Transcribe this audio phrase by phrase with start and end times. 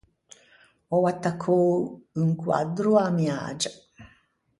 [0.95, 1.69] Ò attaccou
[2.21, 3.71] un quaddro a-a miagia.